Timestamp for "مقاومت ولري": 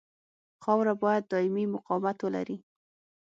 1.75-2.57